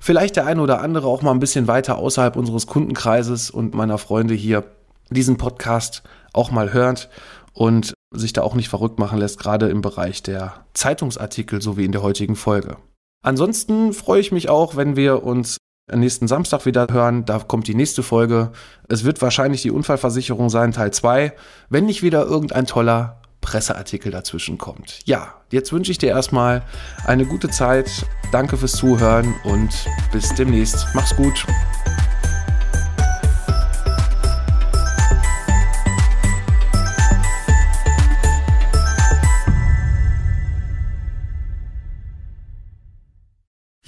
vielleicht 0.00 0.36
der 0.36 0.46
eine 0.46 0.62
oder 0.62 0.80
andere 0.80 1.06
auch 1.08 1.22
mal 1.22 1.30
ein 1.30 1.40
bisschen 1.40 1.68
weiter 1.68 1.98
außerhalb 1.98 2.36
unseres 2.36 2.66
Kundenkreises 2.66 3.50
und 3.50 3.74
meiner 3.74 3.98
Freunde 3.98 4.34
hier 4.34 4.64
diesen 5.10 5.36
Podcast 5.36 6.02
auch 6.32 6.50
mal 6.50 6.72
hört 6.72 7.10
und 7.60 7.92
sich 8.10 8.32
da 8.32 8.40
auch 8.40 8.54
nicht 8.54 8.70
verrückt 8.70 8.98
machen 8.98 9.18
lässt, 9.18 9.38
gerade 9.38 9.68
im 9.68 9.82
Bereich 9.82 10.22
der 10.22 10.64
Zeitungsartikel, 10.72 11.60
so 11.60 11.76
wie 11.76 11.84
in 11.84 11.92
der 11.92 12.00
heutigen 12.00 12.34
Folge. 12.34 12.78
Ansonsten 13.22 13.92
freue 13.92 14.22
ich 14.22 14.32
mich 14.32 14.48
auch, 14.48 14.76
wenn 14.76 14.96
wir 14.96 15.24
uns 15.24 15.58
nächsten 15.94 16.26
Samstag 16.26 16.64
wieder 16.64 16.86
hören. 16.90 17.26
Da 17.26 17.38
kommt 17.40 17.68
die 17.68 17.74
nächste 17.74 18.02
Folge. 18.02 18.52
Es 18.88 19.04
wird 19.04 19.20
wahrscheinlich 19.20 19.60
die 19.60 19.70
Unfallversicherung 19.70 20.48
sein, 20.48 20.72
Teil 20.72 20.90
2. 20.90 21.34
Wenn 21.68 21.84
nicht 21.84 22.02
wieder 22.02 22.24
irgendein 22.24 22.64
toller 22.64 23.20
Presseartikel 23.42 24.10
dazwischen 24.10 24.56
kommt. 24.56 25.00
Ja, 25.04 25.34
jetzt 25.50 25.70
wünsche 25.70 25.92
ich 25.92 25.98
dir 25.98 26.08
erstmal 26.08 26.62
eine 27.04 27.26
gute 27.26 27.50
Zeit. 27.50 27.90
Danke 28.32 28.56
fürs 28.56 28.72
Zuhören 28.72 29.34
und 29.44 29.68
bis 30.12 30.34
demnächst. 30.34 30.86
Mach's 30.94 31.14
gut. 31.14 31.44